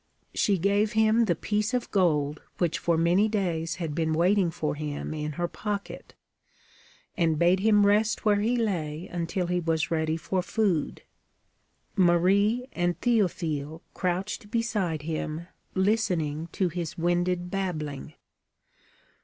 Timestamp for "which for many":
2.57-3.27